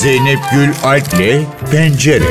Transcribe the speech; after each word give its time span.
Zeynep 0.00 0.38
Gül 0.52 0.68
Alp'le 0.84 1.46
Pencere. 1.70 2.24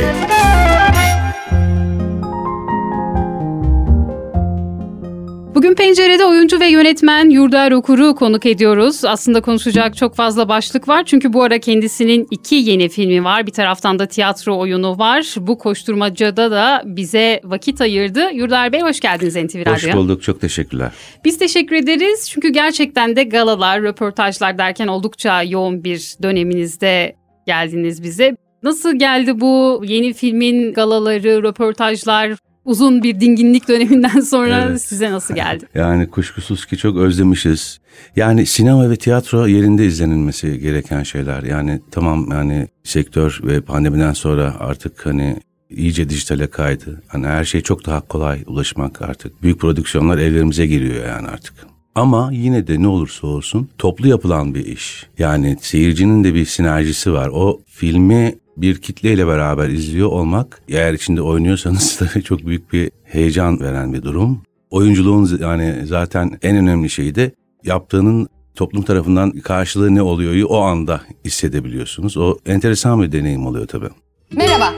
Bugün 5.56 5.76
pencerede 5.76 6.26
oyuncu 6.26 6.60
ve 6.60 6.68
yönetmen 6.68 7.30
Yurda 7.30 7.76
Okur'u 7.76 8.16
konuk 8.16 8.46
ediyoruz. 8.46 9.06
Aslında 9.06 9.42
konuşacak 9.42 9.98
çok 9.98 10.16
fazla 10.16 10.50
başlık 10.50 10.88
var. 10.88 11.04
Çünkü 11.06 11.34
bu 11.34 11.44
ara 11.44 11.60
kendisinin 11.60 12.28
iki 12.32 12.56
yeni 12.56 12.90
filmi 12.90 13.24
var. 13.24 13.48
Bir 13.48 13.52
taraftan 13.52 14.00
da 14.00 14.06
tiyatro 14.06 14.58
oyunu 14.58 15.00
var. 15.00 15.36
Bu 15.38 15.58
koşturmacada 15.58 16.52
da 16.52 16.84
bize 16.86 17.42
vakit 17.44 17.82
ayırdı. 17.82 18.32
Yurda 18.34 18.72
Bey 18.72 18.82
hoş 18.82 19.00
geldiniz 19.00 19.36
NTV 19.36 19.60
Radyo'ya. 19.60 19.76
Hoş 19.76 19.94
bulduk. 19.96 20.24
Çok 20.24 20.42
teşekkürler. 20.42 20.92
Biz 21.26 21.38
teşekkür 21.38 21.76
ederiz. 21.76 22.30
Çünkü 22.30 22.50
gerçekten 22.50 23.16
de 23.16 23.24
galalar, 23.24 23.82
röportajlar 23.82 24.58
derken 24.58 24.88
oldukça 24.88 25.44
yoğun 25.44 25.84
bir 25.84 26.16
döneminizde 26.24 27.19
geldiniz 27.50 28.04
bize. 28.04 28.38
Nasıl 28.64 29.00
geldi 29.00 29.40
bu 29.40 29.82
yeni 29.86 30.14
filmin 30.14 30.74
galaları, 30.74 31.44
röportajlar, 31.44 32.38
uzun 32.66 33.04
bir 33.04 33.20
dinginlik 33.20 33.68
döneminden 33.68 34.20
sonra 34.34 34.66
evet. 34.70 34.82
size 34.82 35.12
nasıl 35.12 35.36
geldi? 35.36 35.66
Yani 35.76 36.10
kuşkusuz 36.10 36.66
ki 36.66 36.78
çok 36.78 36.98
özlemişiz. 36.98 37.80
Yani 38.16 38.46
sinema 38.46 38.90
ve 38.90 38.96
tiyatro 38.96 39.48
yerinde 39.48 39.86
izlenilmesi 39.86 40.60
gereken 40.60 41.04
şeyler. 41.04 41.44
Yani 41.44 41.82
tamam 41.92 42.28
yani 42.32 42.68
sektör 42.84 43.40
ve 43.44 43.62
pandemiden 43.62 44.14
sonra 44.14 44.56
artık 44.60 45.06
hani 45.06 45.38
iyice 45.70 46.10
dijitale 46.10 46.48
kaydı. 46.48 47.02
Hani 47.08 47.28
her 47.28 47.46
şey 47.46 47.62
çok 47.62 47.86
daha 47.86 48.02
kolay 48.02 48.44
ulaşmak 48.48 49.02
artık. 49.02 49.44
Büyük 49.44 49.60
prodüksiyonlar 49.60 50.18
evlerimize 50.18 50.68
giriyor 50.68 51.08
yani 51.08 51.28
artık. 51.28 51.69
Ama 52.00 52.30
yine 52.34 52.68
de 52.68 52.82
ne 52.82 52.88
olursa 52.88 53.28
olsun 53.28 53.70
toplu 53.78 54.08
yapılan 54.08 54.56
bir 54.56 54.66
iş. 54.66 55.08
Yani 55.18 55.58
seyircinin 55.62 56.24
de 56.24 56.34
bir 56.34 56.46
sinerjisi 56.46 57.14
var. 57.14 57.30
O 57.34 57.62
filmi 57.68 58.36
bir 58.58 58.76
kitleyle 58.76 59.28
beraber 59.28 59.70
izliyor 59.70 60.08
olmak 60.08 60.62
eğer 60.70 60.94
içinde 60.94 61.22
oynuyorsanız 61.22 61.98
tabii 62.14 62.24
çok 62.24 62.46
büyük 62.46 62.74
bir 62.74 62.92
heyecan 63.04 63.60
veren 63.60 63.94
bir 63.94 64.04
durum. 64.04 64.42
Oyunculuğun 64.70 65.40
yani 65.42 65.76
zaten 65.86 66.40
en 66.42 66.56
önemli 66.56 66.90
şeyi 66.90 67.16
de 67.16 67.32
yaptığının 67.64 68.28
toplum 68.56 68.84
tarafından 68.84 69.32
karşılığı 69.32 69.96
ne 69.96 70.02
oluyor 70.02 70.50
o 70.50 70.62
anda 70.62 71.02
hissedebiliyorsunuz. 71.26 72.18
O 72.18 72.38
enteresan 72.46 73.02
bir 73.02 73.12
deneyim 73.12 73.48
oluyor 73.48 73.68
tabii. 73.68 73.90
Merhaba, 74.36 74.74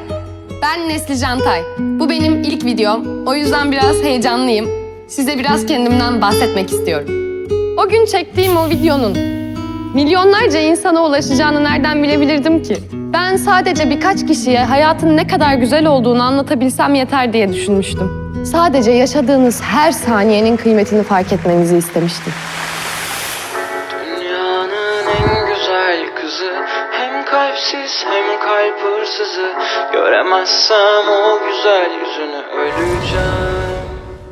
ben 0.61 0.89
Nesli 0.89 1.17
Cantay. 1.17 1.61
Bu 1.79 2.09
benim 2.09 2.43
ilk 2.43 2.65
videom. 2.65 3.27
O 3.27 3.35
yüzden 3.35 3.71
biraz 3.71 4.03
heyecanlıyım. 4.03 4.80
Size 5.11 5.39
biraz 5.39 5.65
kendimden 5.65 6.21
bahsetmek 6.21 6.71
istiyorum. 6.71 7.07
O 7.77 7.89
gün 7.89 8.05
çektiğim 8.05 8.57
o 8.57 8.69
videonun 8.69 9.17
milyonlarca 9.93 10.59
insana 10.59 11.05
ulaşacağını 11.05 11.63
nereden 11.63 12.03
bilebilirdim 12.03 12.63
ki? 12.63 12.77
Ben 12.93 13.35
sadece 13.35 13.89
birkaç 13.89 14.27
kişiye 14.27 14.63
hayatın 14.63 15.17
ne 15.17 15.27
kadar 15.27 15.53
güzel 15.53 15.85
olduğunu 15.85 16.23
anlatabilsem 16.23 16.95
yeter 16.95 17.33
diye 17.33 17.53
düşünmüştüm. 17.53 18.11
Sadece 18.45 18.91
yaşadığınız 18.91 19.61
her 19.61 19.91
saniyenin 19.91 20.57
kıymetini 20.57 21.03
fark 21.03 21.33
etmenizi 21.33 21.77
istemiştim. 21.77 22.33
Dünyanın 24.05 25.05
en 25.07 25.47
güzel 25.47 26.15
kızı 26.21 26.53
Hem 26.91 27.25
kalpsiz 27.25 28.05
hem 28.09 28.39
kalp 28.39 28.79
hırsızı 28.79 29.53
Göremezsem 29.93 31.07
o 31.09 31.39
güzel 31.47 31.89
yüzünü 31.99 32.41
öleceğim 32.61 33.50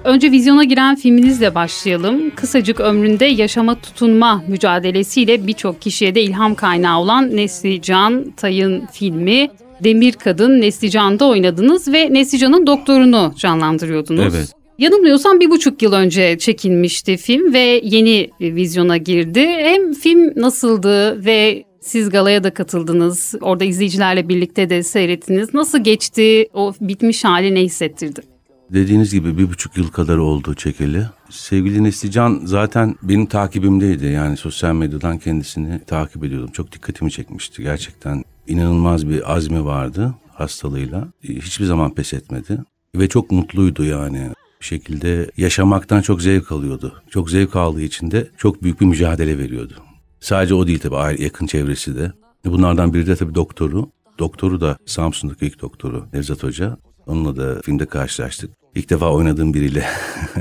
Önce 0.03 0.31
vizyona 0.31 0.63
giren 0.63 0.95
filminizle 0.95 1.55
başlayalım. 1.55 2.35
Kısacık 2.35 2.79
ömründe 2.79 3.25
yaşama 3.25 3.81
tutunma 3.81 4.43
mücadelesiyle 4.47 5.47
birçok 5.47 5.81
kişiye 5.81 6.15
de 6.15 6.21
ilham 6.21 6.55
kaynağı 6.55 6.99
olan 6.99 7.35
Nesli 7.35 7.81
Can 7.81 8.31
Tay'ın 8.37 8.85
filmi 8.85 9.49
Demir 9.83 10.13
Kadın 10.13 10.61
Nesli 10.61 10.89
Can'da 10.89 11.27
oynadınız 11.27 11.93
ve 11.93 12.13
Nesli 12.13 12.37
Can'ın 12.37 12.67
doktorunu 12.67 13.33
canlandırıyordunuz. 13.37 14.35
Evet. 14.35 14.53
Yanılmıyorsam 14.77 15.39
bir 15.39 15.49
buçuk 15.49 15.81
yıl 15.81 15.93
önce 15.93 16.37
çekilmişti 16.37 17.17
film 17.17 17.53
ve 17.53 17.81
yeni 17.83 18.29
vizyona 18.41 18.97
girdi. 18.97 19.47
Hem 19.47 19.93
film 19.93 20.33
nasıldı 20.35 21.25
ve 21.25 21.63
siz 21.81 22.09
galaya 22.09 22.43
da 22.43 22.53
katıldınız. 22.53 23.35
Orada 23.41 23.63
izleyicilerle 23.63 24.29
birlikte 24.29 24.69
de 24.69 24.83
seyrettiniz. 24.83 25.53
Nasıl 25.53 25.83
geçti? 25.83 26.47
O 26.53 26.73
bitmiş 26.81 27.23
hali 27.25 27.55
ne 27.55 27.61
hissettirdi? 27.61 28.38
Dediğiniz 28.73 29.13
gibi 29.13 29.37
bir 29.37 29.49
buçuk 29.49 29.77
yıl 29.77 29.87
kadar 29.87 30.17
oldu 30.17 30.53
çekili. 30.53 31.05
Sevgili 31.29 31.83
Neslican 31.83 32.41
zaten 32.45 32.95
benim 33.03 33.25
takibimdeydi. 33.25 34.05
Yani 34.05 34.37
sosyal 34.37 34.73
medyadan 34.73 35.17
kendisini 35.17 35.85
takip 35.85 36.23
ediyordum. 36.23 36.51
Çok 36.51 36.71
dikkatimi 36.71 37.11
çekmişti 37.11 37.63
gerçekten. 37.63 38.23
inanılmaz 38.47 39.09
bir 39.09 39.35
azmi 39.35 39.65
vardı 39.65 40.15
hastalığıyla. 40.33 41.07
Hiçbir 41.23 41.65
zaman 41.65 41.93
pes 41.93 42.13
etmedi. 42.13 42.59
Ve 42.95 43.07
çok 43.07 43.31
mutluydu 43.31 43.83
yani. 43.83 44.29
Bir 44.61 44.65
şekilde 44.65 45.31
yaşamaktan 45.37 46.01
çok 46.01 46.21
zevk 46.21 46.51
alıyordu. 46.51 47.01
Çok 47.09 47.29
zevk 47.29 47.55
aldığı 47.55 47.81
için 47.81 48.11
de 48.11 48.27
çok 48.37 48.63
büyük 48.63 48.81
bir 48.81 48.85
mücadele 48.85 49.37
veriyordu. 49.37 49.73
Sadece 50.19 50.53
o 50.53 50.67
değil 50.67 50.79
tabii 50.79 51.23
yakın 51.23 51.45
çevresi 51.45 51.95
de. 51.95 52.11
Bunlardan 52.45 52.93
biri 52.93 53.07
de 53.07 53.15
tabii 53.15 53.35
doktoru. 53.35 53.89
Doktoru 54.19 54.61
da 54.61 54.77
Samsun'daki 54.85 55.45
ilk 55.45 55.61
doktoru 55.61 56.05
Nevzat 56.13 56.43
Hoca. 56.43 56.77
Onunla 57.09 57.37
da 57.37 57.61
filmde 57.61 57.85
karşılaştık. 57.85 58.51
İlk 58.75 58.89
defa 58.89 59.11
oynadığım 59.11 59.53
biriyle 59.53 59.85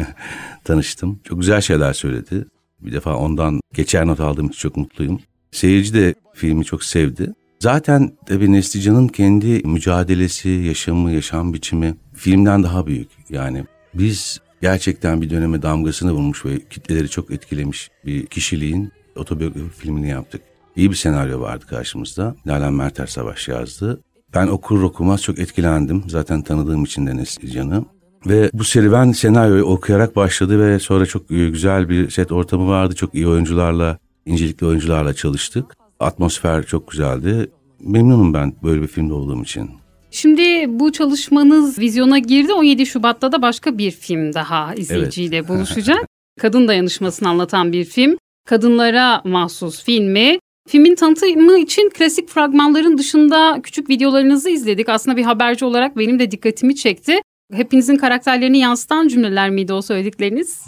tanıştım. 0.65 1.21
Çok 1.25 1.41
güzel 1.41 1.61
şeyler 1.61 1.93
söyledi. 1.93 2.47
Bir 2.81 2.93
defa 2.93 3.15
ondan 3.17 3.61
geçer 3.75 4.07
not 4.07 4.21
aldığım 4.21 4.47
için 4.47 4.59
çok 4.59 4.77
mutluyum. 4.77 5.21
Seyirci 5.51 5.95
de 5.95 6.15
filmi 6.35 6.65
çok 6.65 6.85
sevdi. 6.85 7.33
Zaten 7.61 8.13
tabii 8.27 8.53
Neslican'ın 8.53 9.09
kendi 9.09 9.63
mücadelesi, 9.65 10.49
yaşamı, 10.49 11.13
yaşam 11.13 11.55
biçimi 11.55 11.95
filmden 12.15 12.63
daha 12.63 12.87
büyük. 12.87 13.09
Yani 13.31 13.65
biz 13.95 14.41
gerçekten 14.63 15.23
bir 15.23 15.31
döneme 15.31 15.63
damgasını 15.63 16.13
vurmuş 16.13 16.45
ve 16.45 16.61
kitleleri 16.71 17.09
çok 17.09 17.31
etkilemiş 17.31 17.91
bir 18.07 18.27
kişiliğin 18.27 18.93
otobiyografi 19.17 19.71
filmini 19.71 20.09
yaptık. 20.09 20.43
İyi 20.77 20.91
bir 20.91 20.97
senaryo 20.97 21.41
vardı 21.41 21.65
karşımızda. 21.67 22.37
Nalan 22.47 22.75
Merter 22.75 23.07
Savaş 23.07 23.49
yazdı. 23.49 24.01
Ben 24.35 24.47
okur 24.47 24.83
okumaz 24.83 25.23
çok 25.23 25.39
etkilendim. 25.39 26.05
Zaten 26.09 26.43
tanıdığım 26.43 26.85
için 26.85 27.07
de 27.07 27.17
Neslican'ı. 27.17 27.85
Ve 28.27 28.51
bu 28.53 28.65
serüven 28.65 29.13
senaryoyu 29.13 29.65
okuyarak 29.65 30.17
başladı 30.17 30.67
ve 30.67 30.79
sonra 30.79 31.07
çok 31.07 31.29
güzel 31.29 31.89
bir 31.89 32.11
set 32.11 32.33
ortamı 32.33 32.69
vardı. 32.69 32.95
Çok 32.95 33.15
iyi 33.15 33.29
oyuncularla, 33.29 33.99
incelikli 34.27 34.67
oyuncularla 34.67 35.15
çalıştık. 35.15 35.65
Atmosfer 36.01 36.67
çok 36.67 36.91
güzeldi. 36.91 37.51
Memnunum 37.81 38.35
ben 38.35 38.55
böyle 38.63 38.83
bir 38.83 38.87
filmde 38.87 39.15
olduğum 39.15 39.43
için. 39.43 39.71
Şimdi 40.11 40.67
bu 40.81 40.93
çalışmanız 40.93 41.79
vizyona 41.79 42.19
girdi. 42.19 42.53
17 42.53 42.87
Şubat'ta 42.87 43.33
da 43.33 43.43
başka 43.43 43.79
bir 43.79 43.91
film 43.91 44.35
daha 44.35 44.75
izleyiciyle 44.75 45.37
evet. 45.37 45.49
buluşacak. 45.49 46.07
Kadın 46.41 46.69
dayanışmasını 46.69 47.29
anlatan 47.29 47.73
bir 47.73 47.85
film. 47.85 48.17
Kadınlara 48.47 49.23
mahsus 49.25 49.85
filmi. 49.85 50.39
Filmin 50.69 50.95
tanıtımı 50.95 51.59
için 51.59 51.91
klasik 51.91 52.29
fragmanların 52.29 52.99
dışında 52.99 53.61
küçük 53.63 53.91
videolarınızı 53.91 54.51
izledik. 54.51 54.89
Aslında 54.89 55.17
bir 55.17 55.23
haberci 55.23 55.65
olarak 55.65 55.97
benim 55.97 56.19
de 56.19 56.31
dikkatimi 56.31 56.77
çekti. 56.77 57.21
Hepinizin 57.53 57.97
karakterlerini 57.97 58.59
yansıtan 58.59 59.09
cümleler 59.09 59.51
miydi 59.51 59.73
o 59.73 59.83
söyledikleriniz? 59.83 60.67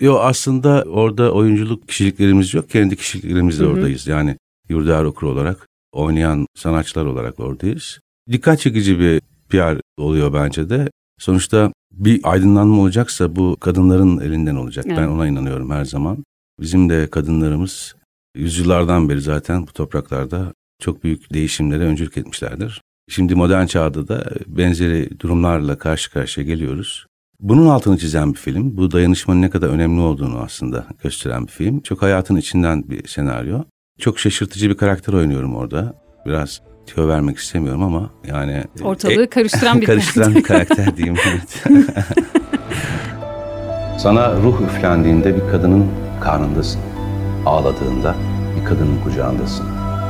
Yok 0.00 0.20
aslında 0.22 0.84
orada 0.90 1.32
oyunculuk 1.32 1.88
kişiliklerimiz 1.88 2.54
yok. 2.54 2.70
Kendi 2.70 2.96
kişiliklerimizle 2.96 3.66
oradayız. 3.66 4.06
Yani 4.06 4.36
Yurda 4.68 5.06
Okur 5.06 5.26
olarak 5.26 5.68
oynayan 5.92 6.46
sanatçılar 6.54 7.04
olarak 7.04 7.40
oradayız. 7.40 8.00
Dikkat 8.32 8.60
çekici 8.60 8.98
bir 9.00 9.20
PR 9.48 9.80
oluyor 9.96 10.34
bence 10.34 10.70
de. 10.70 10.90
Sonuçta 11.18 11.72
bir 11.92 12.20
aydınlanma 12.22 12.82
olacaksa 12.82 13.36
bu 13.36 13.56
kadınların 13.60 14.20
elinden 14.20 14.56
olacak. 14.56 14.84
Evet. 14.88 14.98
Ben 14.98 15.08
ona 15.08 15.26
inanıyorum 15.26 15.70
her 15.70 15.84
zaman. 15.84 16.24
Bizim 16.60 16.88
de 16.88 17.10
kadınlarımız 17.10 17.94
yüzyıllardan 18.34 19.08
beri 19.08 19.20
zaten 19.20 19.66
bu 19.66 19.72
topraklarda 19.72 20.52
çok 20.80 21.04
büyük 21.04 21.32
değişimlere 21.32 21.84
öncülük 21.84 22.16
etmişlerdir. 22.16 22.82
Şimdi 23.08 23.34
modern 23.34 23.66
çağda 23.66 24.08
da 24.08 24.24
benzeri 24.46 25.20
durumlarla 25.20 25.78
karşı 25.78 26.10
karşıya 26.10 26.46
geliyoruz. 26.46 27.06
Bunun 27.40 27.66
altını 27.66 27.98
çizen 27.98 28.32
bir 28.32 28.38
film. 28.38 28.76
Bu 28.76 28.92
dayanışmanın 28.92 29.42
ne 29.42 29.50
kadar 29.50 29.68
önemli 29.68 30.00
olduğunu 30.00 30.38
aslında 30.38 30.86
gösteren 31.02 31.46
bir 31.46 31.52
film. 31.52 31.80
Çok 31.80 32.02
hayatın 32.02 32.36
içinden 32.36 32.90
bir 32.90 33.08
senaryo. 33.08 33.62
Çok 33.98 34.18
şaşırtıcı 34.18 34.70
bir 34.70 34.76
karakter 34.76 35.12
oynuyorum 35.12 35.56
orada. 35.56 35.94
Biraz 36.26 36.60
tüyo 36.86 37.08
vermek 37.08 37.38
istemiyorum 37.38 37.82
ama 37.82 38.10
yani... 38.26 38.64
Ortalığı 38.82 39.22
e, 39.22 39.26
karıştıran 39.26 39.80
bir 39.80 39.86
karıştıran 39.92 40.34
bir 40.34 40.42
karakter 40.42 40.96
diyeyim. 40.96 41.16
Evet. 41.26 41.64
Sana 43.98 44.36
ruh 44.36 44.60
üflendiğinde 44.60 45.36
bir 45.36 45.50
kadının 45.50 45.86
karnındasın. 46.20 46.91
Ağladığında 47.46 48.14
bir 48.60 48.64
kadının 48.64 49.00
kucağındasın. 49.04 49.66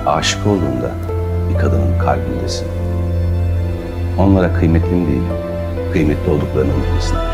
Aşık 0.07 0.47
olduğunda 0.47 0.91
bir 1.51 1.59
kadının 1.59 1.99
kalbindesin. 1.99 2.69
Onlara 4.19 4.55
kıymetli 4.55 4.93
mi 4.93 5.09
değil, 5.09 5.23
kıymetli 5.93 6.31
olduklarını 6.31 6.75
unutmasınlar. 6.75 7.33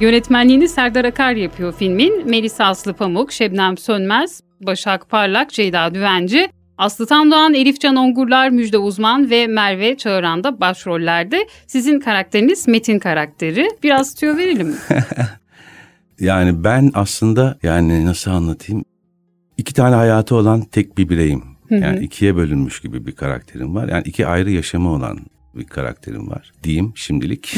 Yönetmenliğini 0.00 0.68
Serdar 0.68 1.04
Akar 1.04 1.32
yapıyor 1.32 1.74
filmin. 1.78 2.30
Melisa 2.30 2.64
Aslı 2.64 2.94
Pamuk, 2.94 3.32
Şebnem 3.32 3.78
Sönmez, 3.78 4.40
Başak 4.60 5.08
Parlak, 5.08 5.50
Ceyda 5.50 5.94
Düvenci. 5.94 6.48
Aslı 6.78 7.06
Tandoğan, 7.06 7.54
Elif 7.54 7.80
Can 7.80 7.96
Ongurlar, 7.96 8.50
Müjde 8.50 8.78
Uzman 8.78 9.30
ve 9.30 9.46
Merve 9.46 9.96
Çağıran 9.96 10.44
da 10.44 10.60
başrollerde. 10.60 11.46
Sizin 11.66 12.00
karakteriniz 12.00 12.68
Metin 12.68 12.98
karakteri. 12.98 13.68
Biraz 13.82 14.14
tüyo 14.14 14.36
verelim 14.36 14.68
mi? 14.68 14.74
Yani 16.20 16.64
ben 16.64 16.90
aslında 16.94 17.58
yani 17.62 18.06
nasıl 18.06 18.30
anlatayım? 18.30 18.84
İki 19.56 19.74
tane 19.74 19.94
hayatı 19.94 20.34
olan 20.34 20.60
tek 20.60 20.98
bir 20.98 21.08
bireyim. 21.08 21.42
Yani 21.70 22.04
ikiye 22.04 22.36
bölünmüş 22.36 22.80
gibi 22.80 23.06
bir 23.06 23.12
karakterim 23.12 23.74
var. 23.74 23.88
Yani 23.88 24.02
iki 24.06 24.26
ayrı 24.26 24.50
yaşamı 24.50 24.90
olan 24.90 25.18
bir 25.54 25.64
karakterim 25.64 26.30
var. 26.30 26.52
Diyeyim 26.62 26.92
şimdilik. 26.94 27.56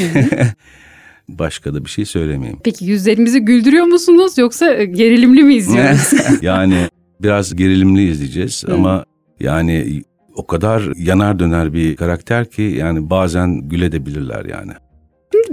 Başka 1.29 1.73
da 1.73 1.85
bir 1.85 1.89
şey 1.89 2.05
söylemeyeyim. 2.05 2.59
Peki 2.63 2.85
yüzlerimizi 2.85 3.39
güldürüyor 3.39 3.85
musunuz 3.85 4.37
yoksa 4.37 4.73
e, 4.73 4.85
gerilimli 4.85 5.43
mi 5.43 5.55
izliyoruz? 5.55 6.13
yani 6.41 6.89
biraz 7.21 7.55
gerilimli 7.55 8.09
izleyeceğiz 8.09 8.63
ama 8.71 9.05
yani 9.39 10.03
o 10.35 10.47
kadar 10.47 10.83
yanar 10.97 11.39
döner 11.39 11.73
bir 11.73 11.95
karakter 11.95 12.49
ki 12.49 12.61
yani 12.61 13.09
bazen 13.09 13.69
gülebilirler 13.69 14.45
yani. 14.45 14.71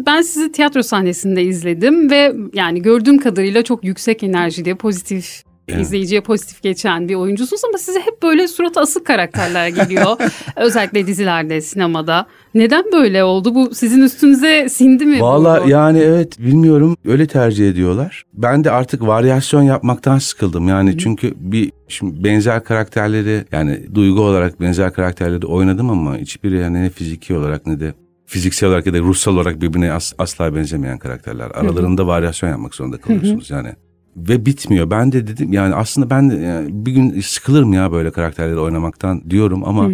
Ben 0.07 0.23
sizi 0.23 0.53
tiyatro 0.53 0.83
sahnesinde 0.83 1.43
izledim 1.43 2.11
ve 2.11 2.35
yani 2.55 2.83
gördüğüm 2.83 3.19
kadarıyla 3.19 3.63
çok 3.63 3.85
yüksek 3.85 4.23
enerjili, 4.23 4.75
pozitif 4.75 5.47
Evet. 5.69 5.81
izleyiciye 5.81 6.21
pozitif 6.21 6.63
geçen 6.63 7.09
bir 7.09 7.15
oyuncusunuz 7.15 7.63
ama 7.69 7.79
size 7.79 8.01
hep 8.01 8.23
böyle 8.23 8.49
surat 8.49 8.77
asık 8.77 9.07
karakterler 9.07 9.69
geliyor. 9.69 10.17
Özellikle 10.57 11.07
dizilerde, 11.07 11.61
sinemada. 11.61 12.27
Neden 12.55 12.85
böyle 12.93 13.25
oldu? 13.25 13.55
Bu 13.55 13.75
sizin 13.75 14.03
üstünüze 14.03 14.69
sindi 14.69 15.07
mi? 15.07 15.21
Valla 15.21 15.63
yani 15.67 15.99
evet 15.99 16.39
bilmiyorum 16.39 16.97
öyle 17.05 17.27
tercih 17.27 17.69
ediyorlar. 17.69 18.25
Ben 18.35 18.65
de 18.65 18.71
artık 18.71 19.07
varyasyon 19.07 19.63
yapmaktan 19.63 20.19
sıkıldım. 20.19 20.69
Yani 20.69 20.99
çünkü 20.99 21.35
bir 21.37 21.73
şimdi 21.89 22.25
benzer 22.25 22.65
karakterleri 22.65 23.45
yani 23.53 23.95
duygu 23.95 24.21
olarak 24.21 24.61
benzer 24.61 24.93
karakterleri 24.93 25.47
oynadım 25.47 25.91
ama 25.91 26.17
hiçbiri 26.17 26.59
yani 26.59 26.83
ne 26.83 26.91
fiziki 26.91 27.35
olarak 27.35 27.67
ne 27.67 27.81
de 27.81 27.95
fiziksel 28.27 28.69
olarak 28.69 28.87
ya 28.87 28.93
da 28.95 28.99
ruhsal 28.99 29.33
olarak 29.35 29.61
birbirine 29.63 29.93
as- 29.93 30.13
asla 30.19 30.55
benzemeyen 30.55 30.99
karakterler. 30.99 31.51
Aralarında 31.55 32.07
varyasyon 32.07 32.51
yapmak 32.51 32.75
zorunda 32.75 32.97
kalıyorsunuz 33.01 33.51
yani. 33.51 33.69
Ve 34.17 34.47
bitmiyor. 34.47 34.91
Ben 34.91 35.13
de 35.13 35.27
dedim 35.27 35.53
yani 35.53 35.75
aslında 35.75 36.11
ben 36.11 36.31
de 36.31 36.35
yani 36.35 36.87
bir 36.87 36.93
gün 36.93 37.21
sıkılırım 37.21 37.73
ya 37.73 37.93
böyle 37.93 38.11
karakterleri 38.11 38.59
oynamaktan 38.59 39.31
diyorum 39.31 39.65
ama 39.65 39.91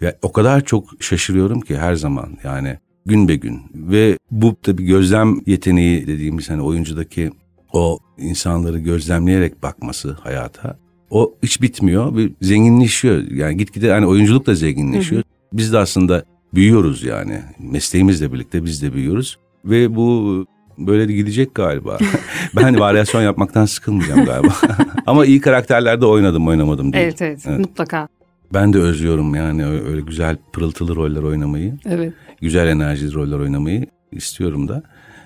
ya 0.00 0.14
o 0.22 0.32
kadar 0.32 0.64
çok 0.64 0.84
şaşırıyorum 1.00 1.60
ki 1.60 1.76
her 1.78 1.94
zaman 1.94 2.28
yani 2.44 2.78
gün 3.06 3.28
be 3.28 3.36
gün 3.36 3.60
ve 3.74 4.18
bu 4.30 4.56
tabii 4.62 4.84
gözlem 4.84 5.40
yeteneği 5.46 6.06
dediğimiz 6.06 6.50
hani 6.50 6.62
oyuncudaki 6.62 7.30
o 7.72 7.98
insanları 8.18 8.78
gözlemleyerek 8.78 9.62
bakması 9.62 10.12
hayata 10.12 10.78
o 11.10 11.34
hiç 11.42 11.62
bitmiyor 11.62 12.16
ve 12.16 12.28
zenginleşiyor. 12.40 13.22
Yani 13.30 13.56
gitgide 13.56 13.90
hani 13.92 14.06
oyunculuk 14.06 14.46
da 14.46 14.54
zenginleşiyor. 14.54 15.22
Biz 15.52 15.72
de 15.72 15.78
aslında 15.78 16.24
büyüyoruz 16.54 17.02
yani. 17.04 17.40
Mesleğimizle 17.58 18.32
birlikte 18.32 18.64
biz 18.64 18.82
de 18.82 18.92
büyüyoruz 18.92 19.38
ve 19.64 19.96
bu 19.96 20.46
böyle 20.78 21.08
de 21.08 21.12
gidecek 21.12 21.54
galiba. 21.54 21.98
ben 22.56 22.80
varyasyon 22.80 23.22
yapmaktan 23.22 23.64
sıkılmayacağım 23.64 24.24
galiba. 24.24 24.54
Ama 25.06 25.26
iyi 25.26 25.40
karakterlerde 25.40 26.06
oynadım 26.06 26.48
oynamadım 26.48 26.92
değil. 26.92 27.04
Evet, 27.04 27.22
evet 27.22 27.44
Evet. 27.46 27.58
mutlaka. 27.58 28.08
Ben 28.54 28.72
de 28.72 28.78
özlüyorum 28.78 29.34
yani 29.34 29.66
öyle 29.66 30.00
güzel 30.00 30.36
pırıltılı 30.52 30.96
roller 30.96 31.22
oynamayı, 31.22 31.74
Evet. 31.86 32.12
güzel 32.40 32.66
enerjili 32.68 33.14
roller 33.14 33.38
oynamayı 33.38 33.86
istiyorum 34.12 34.68
da. 34.68 34.82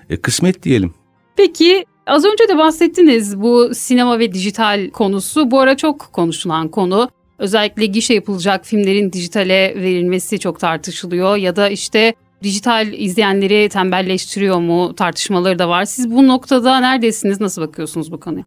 E, 0.09 0.17
kısmet 0.17 0.63
diyelim. 0.63 0.93
Peki 1.37 1.85
az 2.07 2.25
önce 2.25 2.47
de 2.49 2.57
bahsettiniz 2.57 3.41
bu 3.41 3.69
sinema 3.75 4.19
ve 4.19 4.33
dijital 4.33 4.89
konusu. 4.89 5.51
Bu 5.51 5.59
ara 5.59 5.77
çok 5.77 5.99
konuşulan 6.13 6.67
konu. 6.67 7.09
Özellikle 7.39 7.85
gişe 7.85 8.13
yapılacak 8.13 8.65
filmlerin 8.65 9.13
dijitale 9.13 9.73
verilmesi 9.75 10.39
çok 10.39 10.59
tartışılıyor 10.59 11.35
ya 11.35 11.55
da 11.55 11.69
işte 11.69 12.13
dijital 12.43 12.93
izleyenleri 12.93 13.69
tembelleştiriyor 13.69 14.59
mu 14.59 14.95
tartışmaları 14.95 15.59
da 15.59 15.69
var. 15.69 15.85
Siz 15.85 16.11
bu 16.11 16.27
noktada 16.27 16.79
neredesiniz? 16.79 17.41
Nasıl 17.41 17.61
bakıyorsunuz 17.61 18.11
bu 18.11 18.19
konuya? 18.19 18.43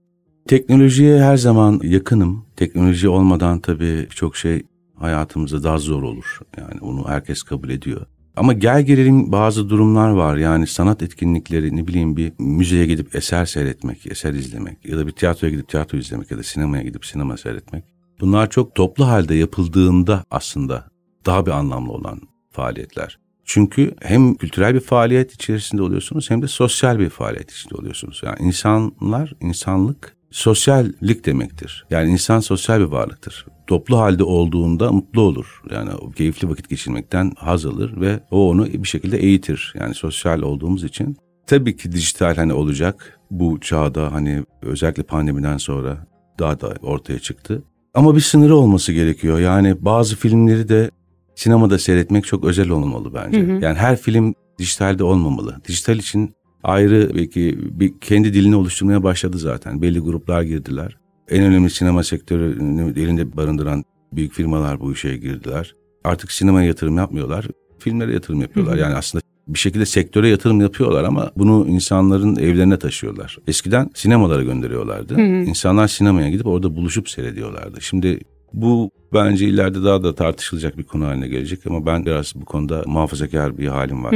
Teknolojiye 0.49 1.23
her 1.23 1.37
zaman 1.37 1.81
yakınım. 1.83 2.47
Teknoloji 2.57 3.09
olmadan 3.09 3.61
tabii 3.61 4.07
çok 4.15 4.37
şey 4.37 4.63
hayatımızda 4.95 5.63
daha 5.63 5.79
zor 5.79 6.03
olur. 6.03 6.41
Yani 6.59 6.81
bunu 6.81 7.09
herkes 7.09 7.43
kabul 7.43 7.69
ediyor. 7.69 8.07
Ama 8.37 8.53
gel 8.53 8.83
gelelim 8.83 9.33
bazı 9.33 9.71
durumlar 9.71 10.11
var. 10.11 10.37
Yani 10.37 10.67
sanat 10.67 11.03
etkinlikleri 11.03 11.77
ne 11.77 11.87
bileyim 11.87 12.17
bir 12.17 12.33
müzeye 12.39 12.87
gidip 12.87 13.15
eser 13.15 13.47
seyretmek, 13.47 14.07
eser 14.07 14.33
izlemek 14.33 14.85
ya 14.85 14.99
da 14.99 15.07
bir 15.07 15.13
tiyatroya 15.13 15.51
gidip 15.53 15.69
tiyatro 15.69 15.99
izlemek 15.99 16.31
ya 16.31 16.39
da 16.39 16.43
sinemaya 16.43 16.83
gidip 16.83 17.07
sinema 17.07 17.37
seyretmek. 17.37 17.85
Bunlar 18.21 18.51
çok 18.51 18.75
toplu 18.75 19.07
halde 19.07 19.35
yapıldığında 19.35 20.25
aslında 20.31 20.91
daha 21.27 21.47
bir 21.47 21.51
anlamlı 21.51 21.93
olan 21.93 22.21
faaliyetler. 22.51 23.19
Çünkü 23.45 23.95
hem 24.01 24.35
kültürel 24.35 24.75
bir 24.75 24.81
faaliyet 24.81 25.33
içerisinde 25.35 25.83
oluyorsunuz 25.83 26.31
hem 26.31 26.43
de 26.43 26.49
sosyal 26.49 26.99
bir 26.99 27.11
faaliyet 27.11 27.51
içinde 27.51 27.75
oluyorsunuz. 27.75 28.21
Yani 28.25 28.37
insanlar, 28.41 29.33
insanlık 29.41 30.17
sosyallik 30.31 31.27
demektir. 31.27 31.87
Yani 31.91 32.11
insan 32.11 32.41
sosyal 32.41 32.81
bir 32.81 32.85
varlıktır. 32.85 33.47
Toplu 33.67 33.99
halde 33.99 34.25
olduğunda 34.25 34.93
mutlu 34.93 35.21
olur. 35.21 35.63
Yani 35.71 35.91
keyifli 36.17 36.49
vakit 36.49 36.69
geçirmekten 36.69 37.33
haz 37.37 37.67
alır 37.67 38.01
ve 38.01 38.21
o 38.31 38.51
onu 38.51 38.67
bir 38.67 38.89
şekilde 38.89 39.19
eğitir. 39.19 39.75
Yani 39.81 39.95
sosyal 39.95 40.43
olduğumuz 40.43 40.85
için. 40.85 41.17
Tabii 41.47 41.77
ki 41.77 41.93
dijital 41.93 42.37
hani 42.37 42.53
olacak. 42.53 43.21
Bu 43.31 43.61
çağda 43.61 44.13
hani 44.13 44.45
özellikle 44.63 45.03
pandemiden 45.03 45.57
sonra 45.57 46.07
daha 46.39 46.61
da 46.61 46.75
ortaya 46.83 47.19
çıktı. 47.19 47.63
Ama 47.95 48.17
bir 48.17 48.21
sınırı 48.21 48.57
olması 48.57 48.93
gerekiyor. 48.93 49.39
Yani 49.39 49.77
bazı 49.81 50.17
filmleri 50.17 50.69
de 50.69 50.91
sinemada 51.35 51.79
seyretmek 51.79 52.25
çok 52.25 52.45
özel 52.45 52.69
olmalı 52.69 53.15
bence. 53.15 53.39
Yani 53.39 53.79
her 53.79 53.97
film 53.97 54.35
dijitalde 54.59 55.05
olmamalı. 55.05 55.57
Dijital 55.69 55.97
için 55.97 56.35
ayrı 56.63 57.11
belki 57.15 57.59
bir 57.81 58.01
kendi 58.01 58.35
dilini 58.35 58.57
oluşturmaya 58.57 59.03
başladı 59.03 59.39
zaten. 59.39 59.83
Belli 59.83 59.99
gruplar 59.99 60.43
girdiler. 60.43 60.97
En 61.29 61.45
önemli 61.45 61.71
sinema 61.71 62.03
sektörünü 62.03 63.01
elinde 63.01 63.37
barındıran 63.37 63.85
büyük 64.13 64.33
firmalar 64.33 64.81
bu 64.81 64.93
işe 64.93 65.17
girdiler. 65.17 65.75
Artık 66.05 66.33
sinemaya 66.33 66.67
yatırım 66.67 66.97
yapmıyorlar. 66.97 67.47
Filmlere 67.79 68.13
yatırım 68.13 68.41
yapıyorlar. 68.41 68.77
Yani 68.77 68.95
aslında 68.95 69.23
bir 69.55 69.59
şekilde 69.59 69.87
sektöre 69.87 70.29
yatırım 70.29 70.61
yapıyorlar 70.61 71.05
ama 71.05 71.31
bunu 71.37 71.67
insanların 71.69 72.37
evlerine 72.37 72.79
taşıyorlar. 72.79 73.39
Eskiden 73.49 73.91
sinemalara 73.95 74.43
gönderiyorlardı. 74.43 75.21
İnsanlar 75.21 75.89
sinemaya 75.89 76.31
gidip 76.31 76.47
orada 76.47 76.77
buluşup 76.77 77.09
seyrediyorlardı. 77.09 77.81
Şimdi 77.81 78.21
bu 78.53 78.91
bence 79.13 79.49
ileride 79.49 79.85
daha 79.85 80.03
da 80.03 80.15
tartışılacak 80.15 80.79
bir 80.79 80.83
konu 80.83 81.07
haline 81.07 81.29
gelecek 81.29 81.67
ama 81.67 81.87
ben 81.87 82.07
biraz 82.07 82.33
bu 82.35 82.45
konuda 82.45 82.83
muhafazakar 82.87 83.59
bir 83.59 83.67
halim 83.67 84.05
var. 84.05 84.15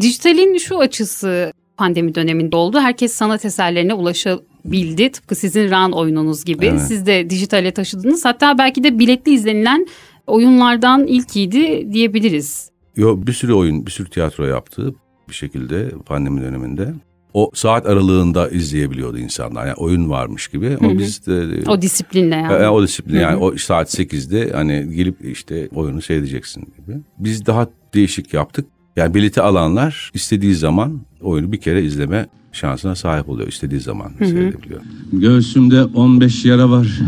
Dijitalin 0.00 0.58
şu 0.58 0.78
açısı 0.78 1.52
pandemi 1.76 2.14
döneminde 2.14 2.56
oldu. 2.56 2.80
Herkes 2.80 3.12
sanat 3.12 3.44
eserlerine 3.44 3.94
ulaşabildi. 3.94 5.12
Tıpkı 5.12 5.34
sizin 5.34 5.70
RAN 5.70 5.92
oyununuz 5.92 6.44
gibi. 6.44 6.66
Evet. 6.66 6.80
Siz 6.80 7.06
de 7.06 7.30
dijitale 7.30 7.70
taşıdınız. 7.70 8.24
Hatta 8.24 8.58
belki 8.58 8.84
de 8.84 8.98
biletli 8.98 9.32
izlenilen 9.32 9.86
oyunlardan 10.26 11.06
ilkiydi 11.06 11.92
diyebiliriz. 11.92 12.70
Yo, 12.96 13.26
bir 13.26 13.32
sürü 13.32 13.52
oyun, 13.52 13.86
bir 13.86 13.90
sürü 13.90 14.10
tiyatro 14.10 14.44
yaptı 14.44 14.94
bir 15.28 15.34
şekilde 15.34 15.90
pandemi 16.06 16.40
döneminde. 16.40 16.94
O 17.34 17.50
saat 17.54 17.86
aralığında 17.86 18.48
izleyebiliyordu 18.48 19.18
insanlar. 19.18 19.66
Yani 19.66 19.76
oyun 19.76 20.10
varmış 20.10 20.48
gibi 20.48 20.76
ama 20.80 20.98
biz 20.98 21.26
de 21.26 21.70
O 21.70 21.82
disiplinle 21.82 22.34
yani. 22.34 22.64
E, 22.64 22.68
o 22.68 22.82
disiplin 22.82 23.20
yani 23.20 23.36
o 23.36 23.56
saat 23.56 23.98
8'de 23.98 24.52
hani 24.54 24.94
gelip 24.94 25.24
işte 25.24 25.68
oyunu 25.74 26.02
seyredeceksin 26.02 26.60
gibi. 26.60 26.98
Biz 27.18 27.46
daha 27.46 27.68
değişik 27.94 28.34
yaptık. 28.34 28.66
Yani 28.96 29.14
bileti 29.14 29.40
alanlar 29.40 30.10
istediği 30.14 30.54
zaman 30.54 31.00
oyunu 31.20 31.52
bir 31.52 31.60
kere 31.60 31.82
izleme 31.82 32.26
şansına 32.52 32.94
sahip 32.94 33.28
oluyor. 33.28 33.48
istediği 33.48 33.80
zaman 33.80 34.12
seyredebiliyor. 34.18 34.80
Göğsümde 35.12 35.84
15 35.84 36.44
yara 36.44 36.70
var. 36.70 37.00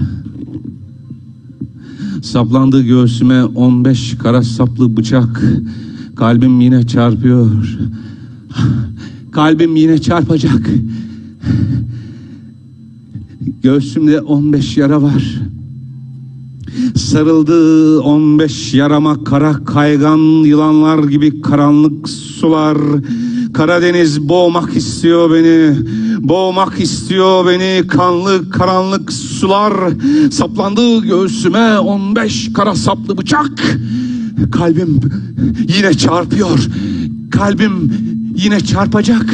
Saplandı 2.22 2.82
göğsüme 2.82 3.44
15 3.44 4.18
kara 4.18 4.42
saplı 4.42 4.96
bıçak. 4.96 5.42
Kalbim 6.16 6.60
yine 6.60 6.86
çarpıyor. 6.86 7.50
Kalbim 9.32 9.76
yine 9.76 9.98
çarpacak. 9.98 10.70
Göğsümde 13.62 14.20
15 14.20 14.76
yara 14.76 15.02
var. 15.02 15.40
Sarıldı 16.96 18.00
15 18.00 18.74
yarama 18.74 19.24
kara 19.24 19.64
kaygan 19.64 20.44
yılanlar 20.44 21.04
gibi 21.04 21.40
karanlık 21.40 22.08
sular. 22.08 22.78
Karadeniz 23.52 24.28
boğmak 24.28 24.76
istiyor 24.76 25.30
beni. 25.30 25.76
Boğmak 26.18 26.80
istiyor 26.80 27.46
beni 27.46 27.86
kanlı 27.86 28.50
karanlık 28.50 29.12
sular. 29.12 29.74
Saplandı 30.30 31.00
göğsüme 31.02 31.78
15 31.78 32.52
kara 32.52 32.74
saplı 32.74 33.18
bıçak. 33.18 33.76
Kalbim 34.52 35.00
yine 35.76 35.94
çarpıyor. 35.94 36.58
Kalbim 37.30 37.92
yine 38.36 38.60
çarpacak. 38.60 39.24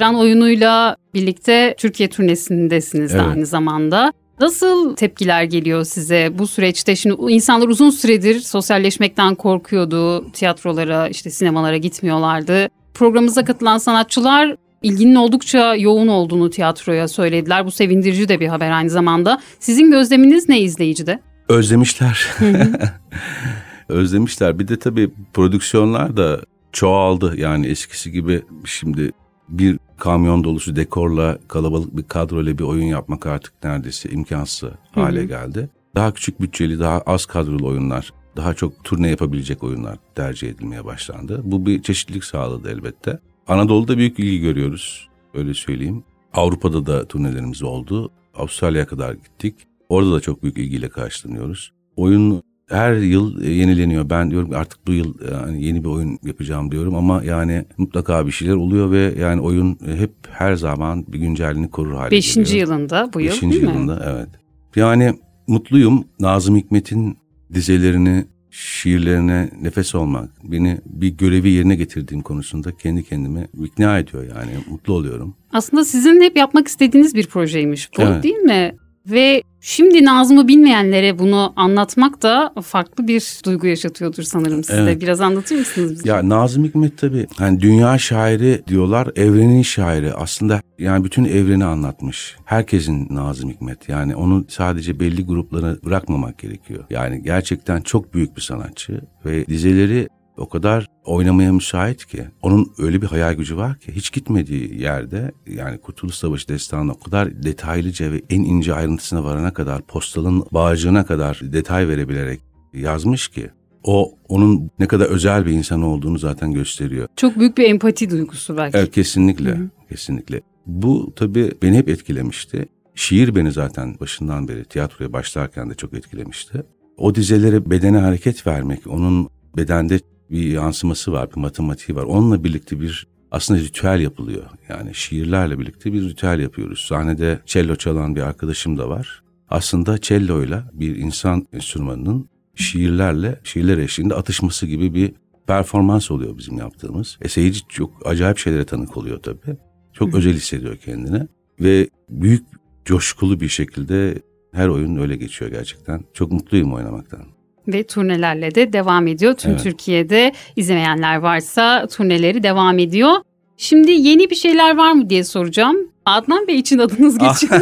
RAN 0.00 0.14
oyunuyla 0.14 0.96
birlikte 1.14 1.74
Türkiye 1.78 2.10
turnesindesiniz 2.10 3.12
de 3.12 3.18
Evet. 3.18 3.26
aynı 3.36 3.46
zamanda. 3.46 4.12
Nasıl 4.40 4.96
tepkiler 4.96 5.42
geliyor 5.42 5.84
size 5.84 6.32
bu 6.38 6.46
süreçte? 6.46 6.96
Şimdi 6.96 7.16
insanlar 7.32 7.68
uzun 7.68 7.90
süredir 7.90 8.40
sosyalleşmekten 8.40 9.34
korkuyordu. 9.34 10.30
Tiyatrolara, 10.32 11.08
işte 11.08 11.30
sinemalara 11.30 11.76
gitmiyorlardı. 11.76 12.68
Programımıza 12.94 13.44
katılan 13.44 13.78
sanatçılar 13.78 14.56
ilginin 14.82 15.14
oldukça 15.14 15.74
yoğun 15.74 16.08
olduğunu 16.08 16.50
tiyatroya 16.50 17.08
söylediler. 17.08 17.66
Bu 17.66 17.70
sevindirici 17.70 18.28
de 18.28 18.40
bir 18.40 18.48
haber 18.48 18.70
aynı 18.70 18.90
zamanda. 18.90 19.40
Sizin 19.58 19.90
gözleminiz 19.90 20.48
ne 20.48 20.60
izleyicide? 20.60 21.20
Özlemişler. 21.48 22.26
Özlemişler. 23.88 24.58
Bir 24.58 24.68
de 24.68 24.78
tabii 24.78 25.10
prodüksiyonlar 25.34 26.16
da 26.16 26.40
çoğaldı. 26.72 27.34
Yani 27.36 27.66
eskisi 27.66 28.12
gibi 28.12 28.42
şimdi 28.64 29.12
bir 29.48 29.78
kamyon 29.98 30.44
dolusu 30.44 30.76
dekorla 30.76 31.38
kalabalık 31.48 31.96
bir 31.96 32.02
kadroyla 32.02 32.58
bir 32.58 32.64
oyun 32.64 32.84
yapmak 32.84 33.26
artık 33.26 33.64
neredeyse 33.64 34.10
imkansız 34.10 34.70
hale 34.92 35.24
geldi. 35.24 35.70
Daha 35.94 36.14
küçük 36.14 36.40
bütçeli, 36.40 36.80
daha 36.80 37.00
az 37.00 37.26
kadrolu 37.26 37.68
oyunlar, 37.68 38.12
daha 38.36 38.54
çok 38.54 38.84
turne 38.84 39.10
yapabilecek 39.10 39.62
oyunlar 39.62 39.96
tercih 40.14 40.48
edilmeye 40.48 40.84
başlandı. 40.84 41.40
Bu 41.44 41.66
bir 41.66 41.82
çeşitlilik 41.82 42.24
sağladı 42.24 42.70
elbette. 42.70 43.18
Anadolu'da 43.48 43.98
büyük 43.98 44.18
ilgi 44.18 44.40
görüyoruz, 44.40 45.08
öyle 45.34 45.54
söyleyeyim. 45.54 46.04
Avrupa'da 46.34 46.86
da 46.86 47.08
turnelerimiz 47.08 47.62
oldu. 47.62 48.10
Avustralya'ya 48.34 48.86
kadar 48.86 49.12
gittik. 49.14 49.54
Orada 49.88 50.12
da 50.12 50.20
çok 50.20 50.42
büyük 50.42 50.58
ilgiyle 50.58 50.88
karşılanıyoruz. 50.88 51.72
Oyun 51.96 52.42
her 52.68 52.94
yıl 52.94 53.42
e, 53.42 53.50
yenileniyor. 53.50 54.10
Ben 54.10 54.30
diyorum 54.30 54.50
artık 54.54 54.86
bu 54.86 54.92
yıl 54.92 55.14
yani 55.32 55.64
yeni 55.64 55.84
bir 55.84 55.88
oyun 55.88 56.18
yapacağım 56.24 56.70
diyorum 56.72 56.94
ama 56.94 57.24
yani 57.24 57.64
mutlaka 57.78 58.26
bir 58.26 58.32
şeyler 58.32 58.54
oluyor 58.54 58.90
ve 58.90 59.14
yani 59.18 59.40
oyun 59.40 59.78
hep 59.96 60.10
her 60.30 60.54
zaman 60.54 61.04
bir 61.08 61.18
güncelliğini 61.18 61.70
korur 61.70 61.94
hale 61.94 62.10
Beşinci 62.10 62.52
geliyor. 62.52 62.68
yılında 62.68 63.10
bu 63.14 63.20
yıl 63.20 63.28
Beşinci 63.30 63.52
değil 63.56 63.64
mi? 63.66 63.70
yılında 63.72 64.14
evet. 64.16 64.28
Yani 64.76 65.18
mutluyum. 65.46 66.04
Nazım 66.20 66.56
Hikmet'in 66.56 67.16
dizelerini, 67.54 68.24
şiirlerine 68.50 69.50
nefes 69.62 69.94
olmak, 69.94 70.30
beni 70.42 70.78
bir 70.86 71.08
görevi 71.08 71.50
yerine 71.50 71.74
getirdiğim 71.76 72.22
konusunda 72.22 72.76
kendi 72.76 73.04
kendime 73.04 73.48
ikna 73.64 73.98
ediyor 73.98 74.24
yani. 74.36 74.50
Mutlu 74.70 74.92
oluyorum. 74.92 75.34
Aslında 75.52 75.84
sizin 75.84 76.20
hep 76.20 76.36
yapmak 76.36 76.68
istediğiniz 76.68 77.14
bir 77.14 77.26
projeymiş 77.26 77.90
bu 77.98 78.02
Evet. 78.02 78.22
değil 78.22 78.36
mi? 78.36 78.74
Ve 79.10 79.42
şimdi 79.60 80.04
Nazım'ı 80.04 80.48
bilmeyenlere 80.48 81.18
bunu 81.18 81.52
anlatmak 81.56 82.22
da 82.22 82.52
farklı 82.62 83.08
bir 83.08 83.40
duygu 83.44 83.66
yaşatıyordur 83.66 84.22
sanırım 84.22 84.64
size. 84.64 84.80
Evet. 84.80 85.02
Biraz 85.02 85.20
anlatır 85.20 85.58
mısınız 85.58 85.92
bize? 85.92 86.08
Ya 86.08 86.28
Nazım 86.28 86.64
Hikmet 86.64 86.98
tabii 86.98 87.26
hani 87.36 87.60
dünya 87.60 87.98
şairi 87.98 88.62
diyorlar, 88.66 89.08
evrenin 89.16 89.62
şairi. 89.62 90.14
Aslında 90.14 90.60
yani 90.78 91.04
bütün 91.04 91.24
evreni 91.24 91.64
anlatmış. 91.64 92.36
Herkesin 92.44 93.08
Nazım 93.10 93.50
Hikmet. 93.50 93.88
Yani 93.88 94.16
onu 94.16 94.44
sadece 94.48 95.00
belli 95.00 95.26
gruplara 95.26 95.76
bırakmamak 95.84 96.38
gerekiyor. 96.38 96.84
Yani 96.90 97.22
gerçekten 97.22 97.80
çok 97.80 98.14
büyük 98.14 98.36
bir 98.36 98.42
sanatçı 98.42 99.00
ve 99.24 99.46
dizeleri 99.46 100.08
o 100.40 100.48
kadar 100.48 100.86
oynamaya 101.04 101.52
müsait 101.52 102.06
ki. 102.06 102.24
Onun 102.42 102.72
öyle 102.78 103.02
bir 103.02 103.06
hayal 103.06 103.34
gücü 103.34 103.56
var 103.56 103.78
ki 103.78 103.92
hiç 103.92 104.12
gitmediği 104.12 104.82
yerde 104.82 105.32
yani 105.46 105.78
Kurtuluş 105.78 106.14
Savaşı 106.14 106.48
destanı 106.48 106.92
o 106.92 106.98
kadar 106.98 107.42
detaylıca 107.42 108.12
ve 108.12 108.22
en 108.30 108.42
ince 108.42 108.74
ayrıntısına 108.74 109.24
varana 109.24 109.52
kadar 109.52 109.82
postalın 109.82 110.44
bağcığına 110.52 111.06
kadar 111.06 111.40
detay 111.42 111.88
verebilerek 111.88 112.40
yazmış 112.74 113.28
ki 113.28 113.50
o 113.84 114.14
onun 114.28 114.70
ne 114.78 114.88
kadar 114.88 115.06
özel 115.06 115.46
bir 115.46 115.52
insan 115.52 115.82
olduğunu 115.82 116.18
zaten 116.18 116.52
gösteriyor. 116.52 117.08
Çok 117.16 117.38
büyük 117.38 117.58
bir 117.58 117.64
empati 117.64 118.10
duygusu 118.10 118.56
belki. 118.56 118.78
Evet 118.78 118.90
kesinlikle, 118.90 119.58
kesinlikle. 119.88 120.40
Bu 120.66 121.12
tabii 121.16 121.52
beni 121.62 121.78
hep 121.78 121.88
etkilemişti. 121.88 122.66
Şiir 122.94 123.34
beni 123.34 123.52
zaten 123.52 123.96
başından 124.00 124.48
beri 124.48 124.64
tiyatroya 124.64 125.12
başlarken 125.12 125.70
de 125.70 125.74
çok 125.74 125.94
etkilemişti. 125.94 126.62
O 126.96 127.14
dizelere 127.14 127.70
bedene 127.70 127.98
hareket 127.98 128.46
vermek, 128.46 128.86
onun 128.86 129.28
bedende 129.56 130.00
bir 130.30 130.50
yansıması 130.50 131.12
var, 131.12 131.30
bir 131.36 131.40
matematiği 131.40 131.96
var. 131.96 132.02
Onunla 132.02 132.44
birlikte 132.44 132.80
bir 132.80 133.06
aslında 133.30 133.60
ritüel 133.60 134.00
yapılıyor. 134.00 134.44
Yani 134.68 134.94
şiirlerle 134.94 135.58
birlikte 135.58 135.92
bir 135.92 136.02
ritüel 136.02 136.40
yapıyoruz. 136.40 136.80
Sahnede 136.88 137.40
cello 137.46 137.76
çalan 137.76 138.16
bir 138.16 138.20
arkadaşım 138.20 138.78
da 138.78 138.88
var. 138.88 139.22
Aslında 139.48 140.00
celloyla 140.00 140.70
bir 140.72 140.96
insan 140.96 141.46
enstrümanının 141.52 142.28
şiirlerle, 142.54 143.40
şiirler 143.44 143.78
eşliğinde 143.78 144.14
atışması 144.14 144.66
gibi 144.66 144.94
bir 144.94 145.12
performans 145.46 146.10
oluyor 146.10 146.38
bizim 146.38 146.58
yaptığımız. 146.58 147.18
E 147.22 147.28
seyirci 147.28 147.60
çok 147.68 148.06
acayip 148.06 148.38
şeylere 148.38 148.64
tanık 148.64 148.96
oluyor 148.96 149.22
tabii. 149.22 149.56
Çok 149.92 150.14
özel 150.14 150.34
hissediyor 150.34 150.76
kendini. 150.76 151.28
Ve 151.60 151.88
büyük 152.08 152.46
coşkulu 152.84 153.40
bir 153.40 153.48
şekilde 153.48 154.22
her 154.52 154.68
oyun 154.68 154.96
öyle 154.96 155.16
geçiyor 155.16 155.50
gerçekten. 155.50 156.04
Çok 156.14 156.32
mutluyum 156.32 156.72
oynamaktan. 156.72 157.39
Ve 157.72 157.82
turnelerle 157.86 158.54
de 158.54 158.72
devam 158.72 159.06
ediyor. 159.06 159.34
Tüm 159.34 159.50
Evet. 159.50 159.62
Türkiye'de 159.62 160.32
izlemeyenler 160.56 161.16
varsa 161.16 161.86
turneleri 161.86 162.42
devam 162.42 162.78
ediyor. 162.78 163.12
Şimdi 163.56 163.90
yeni 163.90 164.30
bir 164.30 164.34
şeyler 164.36 164.76
var 164.76 164.92
mı 164.92 165.10
diye 165.10 165.24
soracağım. 165.24 165.76
Adnan 166.04 166.46
Bey 166.48 166.58
için 166.58 166.78
adınız 166.78 167.18
geçiyor. 167.18 167.60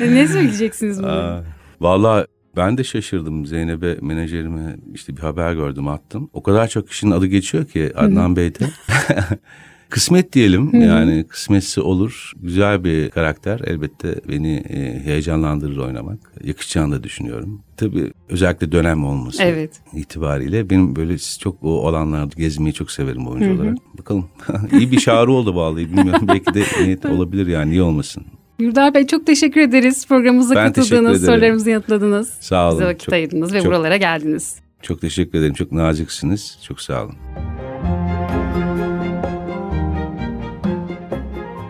ne 0.00 0.28
söyleyeceksiniz 0.28 1.02
buna? 1.02 1.12
Aa, 1.12 1.44
Vallahi 1.80 2.26
ben 2.56 2.78
de 2.78 2.84
şaşırdım 2.84 3.46
Zeynep'e 3.46 3.98
menajerime 4.00 4.76
işte 4.94 5.16
bir 5.16 5.20
haber 5.22 5.52
gördüm 5.52 5.88
attım. 5.88 6.30
O 6.32 6.42
kadar 6.42 6.68
çok 6.68 6.88
kişinin 6.88 7.10
adı 7.10 7.26
geçiyor 7.26 7.64
ki 7.66 7.92
Adnan 7.96 8.36
Bey'de. 8.36 8.58
Kısmet 9.94 10.32
diyelim 10.32 10.80
yani 10.82 11.24
kısmetse 11.28 11.80
olur. 11.80 12.32
Güzel 12.42 12.84
bir 12.84 13.10
karakter 13.10 13.60
elbette 13.64 14.20
beni 14.28 14.54
e, 14.56 15.04
heyecanlandırır 15.04 15.76
oynamak. 15.76 16.18
Yakışacağını 16.44 16.94
da 16.94 17.02
düşünüyorum. 17.02 17.60
Tabii 17.76 18.12
özellikle 18.28 18.72
dönem 18.72 19.04
olması 19.04 19.42
Evet. 19.42 19.70
itibariyle 19.92 20.70
benim 20.70 20.96
böyle 20.96 21.18
çok 21.18 21.56
o 21.62 21.88
alanlarda 21.88 22.34
gezmeyi 22.36 22.72
çok 22.72 22.90
severim 22.90 23.26
oyuncu 23.26 23.54
olarak. 23.62 23.76
Bakalım 23.98 24.28
iyi 24.72 24.92
bir 24.92 24.98
çağrı 24.98 25.32
oldu 25.32 25.54
vallahi 25.54 25.92
bilmiyorum 25.92 26.28
belki 26.28 26.54
de 26.54 26.62
niyet 26.82 27.04
olabilir 27.06 27.46
yani 27.46 27.70
niye 27.70 27.82
olmasın. 27.82 28.24
Yurdar 28.58 28.94
Bey 28.94 29.06
çok 29.06 29.26
teşekkür 29.26 29.60
ederiz. 29.60 30.06
Programımıza 30.08 30.54
Ben 30.54 30.72
katıldınız, 30.72 31.24
sorularımızı 31.26 31.70
yanıtladınız. 31.70 32.28
Sağ 32.40 32.68
olun. 32.68 32.78
Bize 32.78 32.86
vakit 32.88 33.02
Çok- 33.04 33.14
ayırdınız 33.14 33.52
ve 33.52 33.58
çok- 33.58 33.66
buralara 33.66 33.96
geldiniz. 33.96 34.56
Çok 34.82 35.00
teşekkür 35.00 35.38
ederim. 35.38 35.54
Çok 35.54 35.72
naziksiniz. 35.72 36.58
Çok 36.62 36.80
sağ 36.80 37.04
olun. 37.04 37.14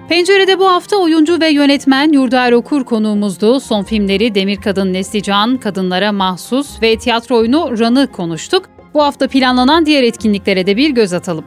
Pencerede 0.08 0.58
bu 0.58 0.68
hafta 0.68 0.96
oyuncu 0.96 1.40
ve 1.40 1.48
yönetmen 1.48 2.12
Yurdar 2.12 2.52
Okur 2.52 2.84
konuğumuzdu. 2.84 3.60
Son 3.60 3.82
filmleri 3.82 4.34
Demir 4.34 4.56
Kadın 4.56 4.92
Neslican, 4.92 5.56
Kadınlara 5.56 6.12
Mahsus 6.12 6.82
ve 6.82 6.96
tiyatro 6.96 7.36
oyunu 7.36 7.78
Ran'ı 7.78 8.12
konuştuk. 8.12 8.64
Bu 8.94 9.02
hafta 9.02 9.28
planlanan 9.28 9.86
diğer 9.86 10.02
etkinliklere 10.02 10.66
de 10.66 10.76
bir 10.76 10.90
göz 10.90 11.12
atalım. 11.12 11.44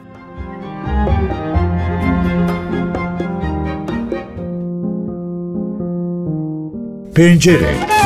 Pencere 7.14 7.97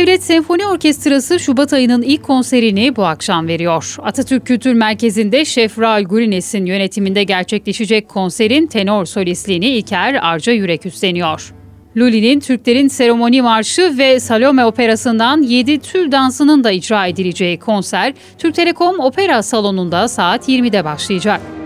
Devlet 0.00 0.22
Senfoni 0.22 0.66
Orkestrası 0.66 1.40
Şubat 1.40 1.72
ayının 1.72 2.02
ilk 2.02 2.22
konserini 2.22 2.96
bu 2.96 3.04
akşam 3.04 3.48
veriyor. 3.48 3.96
Atatürk 4.02 4.46
Kültür 4.46 4.74
Merkezi'nde 4.74 5.44
Şef 5.44 5.78
Raul 5.78 6.02
Gurines'in 6.04 6.66
yönetiminde 6.66 7.24
gerçekleşecek 7.24 8.08
konserin 8.08 8.66
tenor 8.66 9.04
solistliğini 9.04 9.66
İlker 9.66 10.14
Arca 10.14 10.52
Yürek 10.52 10.86
üstleniyor. 10.86 11.54
Lully'nin 11.96 12.40
Türklerin 12.40 12.88
Seremoni 12.88 13.42
Marşı 13.42 13.98
ve 13.98 14.20
Salome 14.20 14.64
Operası'ndan 14.64 15.42
7 15.42 15.78
tül 15.78 16.12
dansının 16.12 16.64
da 16.64 16.70
icra 16.70 17.06
edileceği 17.06 17.58
konser 17.58 18.14
Türk 18.38 18.54
Telekom 18.54 19.00
Opera 19.00 19.42
Salonu'nda 19.42 20.08
saat 20.08 20.48
20'de 20.48 20.84
başlayacak. 20.84 21.59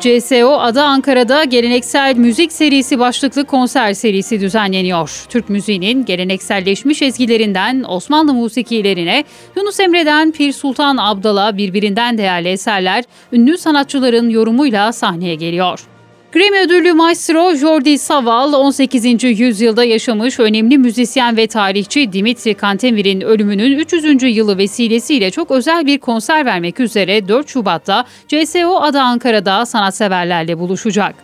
CSO 0.00 0.60
Ada 0.60 0.84
Ankara'da 0.84 1.44
geleneksel 1.44 2.16
müzik 2.16 2.52
serisi 2.52 2.98
başlıklı 2.98 3.44
konser 3.44 3.92
serisi 3.92 4.40
düzenleniyor. 4.40 5.24
Türk 5.28 5.48
müziğinin 5.48 6.04
gelenekselleşmiş 6.04 7.02
ezgilerinden 7.02 7.84
Osmanlı 7.88 8.34
musikilerine, 8.34 9.24
Yunus 9.56 9.80
Emre'den 9.80 10.32
Pir 10.32 10.52
Sultan 10.52 10.96
Abdal'a 10.96 11.56
birbirinden 11.56 12.18
değerli 12.18 12.48
eserler 12.48 13.04
ünlü 13.32 13.58
sanatçıların 13.58 14.28
yorumuyla 14.28 14.92
sahneye 14.92 15.34
geliyor. 15.34 15.89
Grammy 16.32 16.58
ödüllü 16.58 16.92
maestro 16.92 17.54
Jordi 17.54 17.98
Savall 17.98 18.52
18. 18.52 19.24
yüzyılda 19.24 19.84
yaşamış 19.84 20.40
önemli 20.40 20.78
müzisyen 20.78 21.36
ve 21.36 21.46
tarihçi 21.46 22.12
Dimitri 22.12 22.54
Kantemir'in 22.54 23.20
ölümünün 23.20 23.78
300. 23.78 24.36
yılı 24.36 24.58
vesilesiyle 24.58 25.30
çok 25.30 25.50
özel 25.50 25.86
bir 25.86 25.98
konser 25.98 26.46
vermek 26.46 26.80
üzere 26.80 27.28
4 27.28 27.48
Şubat'ta 27.48 28.04
CSO 28.28 28.76
Ada 28.80 29.02
Ankara'da 29.02 29.66
sanatseverlerle 29.66 30.58
buluşacak. 30.58 31.14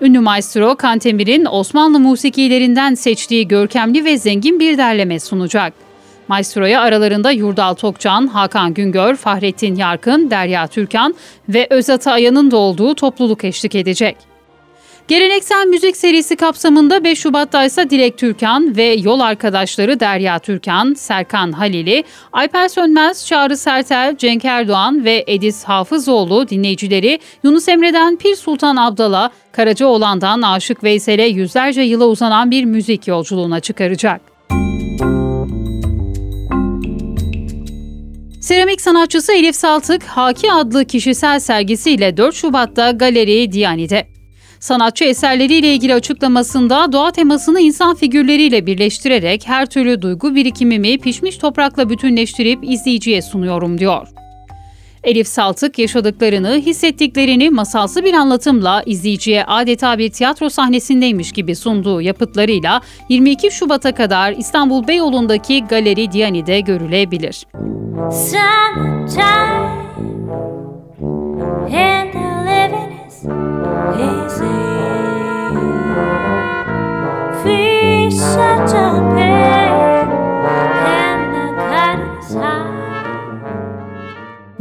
Ünlü 0.00 0.20
maestro 0.20 0.76
Kantemir'in 0.76 1.46
Osmanlı 1.50 2.00
musikilerinden 2.00 2.94
seçtiği 2.94 3.48
görkemli 3.48 4.04
ve 4.04 4.18
zengin 4.18 4.60
bir 4.60 4.78
derleme 4.78 5.20
sunacak. 5.20 5.72
Maestro'ya 6.28 6.80
aralarında 6.80 7.30
Yurdal 7.30 7.74
Tokcan, 7.74 8.26
Hakan 8.26 8.74
Güngör, 8.74 9.16
Fahrettin 9.16 9.74
Yarkın, 9.74 10.30
Derya 10.30 10.66
Türkan 10.66 11.14
ve 11.48 11.66
Özat 11.70 12.06
Aya'nın 12.06 12.50
da 12.50 12.56
olduğu 12.56 12.94
topluluk 12.94 13.44
eşlik 13.44 13.74
edecek. 13.74 14.31
Geleneksel 15.08 15.66
müzik 15.66 15.96
serisi 15.96 16.36
kapsamında 16.36 17.04
5 17.04 17.18
Şubat'ta 17.18 17.64
ise 17.64 17.90
Dilek 17.90 18.18
Türkan 18.18 18.76
ve 18.76 18.84
yol 18.84 19.20
arkadaşları 19.20 20.00
Derya 20.00 20.38
Türkan, 20.38 20.94
Serkan 20.94 21.52
Halili, 21.52 22.04
Alper 22.32 22.68
Sönmez, 22.68 23.26
Çağrı 23.26 23.56
Sertel, 23.56 24.16
Cenk 24.16 24.44
Erdoğan 24.44 25.04
ve 25.04 25.24
Edis 25.26 25.64
Hafızoğlu 25.64 26.48
dinleyicileri 26.48 27.18
Yunus 27.44 27.68
Emre'den 27.68 28.16
Pir 28.16 28.36
Sultan 28.36 28.76
Abdal'a, 28.76 29.30
Karacaoğlan'dan 29.52 30.42
Aşık 30.42 30.84
Veysel'e 30.84 31.26
yüzlerce 31.26 31.82
yıla 31.82 32.06
uzanan 32.06 32.50
bir 32.50 32.64
müzik 32.64 33.08
yolculuğuna 33.08 33.60
çıkaracak. 33.60 34.20
Seramik 38.40 38.80
sanatçısı 38.80 39.32
Elif 39.32 39.56
Saltık, 39.56 40.02
Haki 40.02 40.52
adlı 40.52 40.84
kişisel 40.84 41.40
sergisiyle 41.40 42.16
4 42.16 42.34
Şubat'ta 42.34 42.90
Galeri 42.90 43.52
Diyane'de. 43.52 44.11
Sanatçı 44.62 45.04
eserleriyle 45.04 45.74
ilgili 45.74 45.94
açıklamasında 45.94 46.92
doğa 46.92 47.10
temasını 47.10 47.60
insan 47.60 47.94
figürleriyle 47.94 48.66
birleştirerek 48.66 49.48
her 49.48 49.66
türlü 49.66 50.02
duygu 50.02 50.34
birikimimi 50.34 50.98
pişmiş 50.98 51.38
toprakla 51.38 51.90
bütünleştirip 51.90 52.58
izleyiciye 52.62 53.22
sunuyorum 53.22 53.78
diyor. 53.78 54.08
Elif 55.04 55.28
Saltık 55.28 55.78
yaşadıklarını, 55.78 56.56
hissettiklerini 56.56 57.50
masalsı 57.50 58.04
bir 58.04 58.14
anlatımla 58.14 58.82
izleyiciye 58.86 59.44
adeta 59.44 59.98
bir 59.98 60.10
tiyatro 60.10 60.48
sahnesindeymiş 60.48 61.32
gibi 61.32 61.56
sunduğu 61.56 62.00
yapıtlarıyla 62.00 62.80
22 63.08 63.50
Şubat'a 63.50 63.94
kadar 63.94 64.32
İstanbul 64.32 64.88
Beyoğlu'ndaki 64.88 65.64
Galeri 65.64 66.12
Diyane'de 66.12 66.60
görülebilir. 66.60 67.46
Summertime 68.10 69.82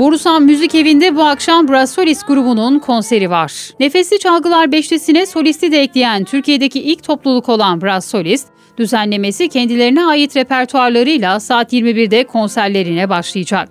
Borusan 0.01 0.43
Müzik 0.43 0.75
Evi'nde 0.75 1.15
bu 1.15 1.23
akşam 1.23 1.67
Brassolis 1.67 2.23
grubunun 2.23 2.79
konseri 2.79 3.29
var. 3.29 3.53
Nefesli 3.79 4.19
Çalgılar 4.19 4.71
Beşlisi'ne 4.71 5.25
solisti 5.25 5.71
de 5.71 5.81
ekleyen 5.81 6.23
Türkiye'deki 6.23 6.81
ilk 6.81 7.03
topluluk 7.03 7.49
olan 7.49 7.81
Brassolis, 7.81 8.45
düzenlemesi 8.77 9.49
kendilerine 9.49 10.05
ait 10.05 10.35
repertuarlarıyla 10.35 11.39
saat 11.39 11.73
21'de 11.73 12.23
konserlerine 12.23 13.09
başlayacak. 13.09 13.69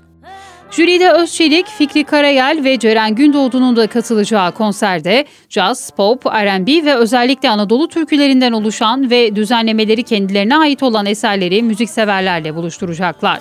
Jüride 0.70 1.10
Özçelik, 1.10 1.66
Fikri 1.66 2.04
Karayel 2.04 2.60
ve 2.64 2.78
Ceren 2.78 3.14
Gündoğdu'nun 3.14 3.76
da 3.76 3.86
katılacağı 3.86 4.52
konserde 4.52 5.24
jazz, 5.48 5.90
pop, 5.90 6.26
R&B 6.26 6.84
ve 6.84 6.94
özellikle 6.94 7.50
Anadolu 7.50 7.88
türkülerinden 7.88 8.52
oluşan 8.52 9.10
ve 9.10 9.36
düzenlemeleri 9.36 10.02
kendilerine 10.02 10.56
ait 10.56 10.82
olan 10.82 11.06
eserleri 11.06 11.62
müzikseverlerle 11.62 12.54
buluşturacaklar. 12.54 13.40